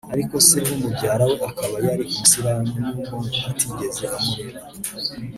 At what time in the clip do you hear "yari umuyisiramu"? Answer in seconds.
1.87-2.71